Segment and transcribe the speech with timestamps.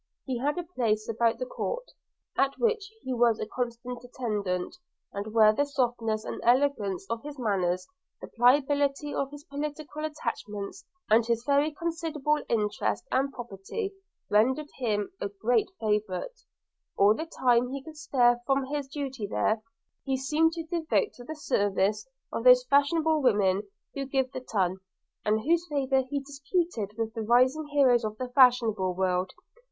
[0.25, 1.85] He had a place about the court,
[2.35, 4.75] at which he was a constant attendant,
[5.13, 7.85] and where the softness and elegance of his manners,
[8.19, 13.93] the pliability of his political attachments, and his very considerable interest and property,
[14.27, 16.45] rendered him a great favourite.–
[16.97, 19.61] All the time he could spare from his duty there,
[20.03, 24.77] he seemed to devote to the service of those fashionable women who give the ton,
[25.23, 29.29] and whose favour he disputed with the rising heroes of the fashionable world.